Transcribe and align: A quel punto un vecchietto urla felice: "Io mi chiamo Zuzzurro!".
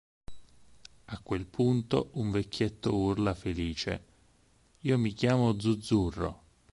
A 1.05 1.19
quel 1.21 1.45
punto 1.45 2.09
un 2.13 2.31
vecchietto 2.31 2.91
urla 2.97 3.35
felice: 3.35 4.03
"Io 4.79 4.97
mi 4.97 5.13
chiamo 5.13 5.59
Zuzzurro!". 5.59 6.43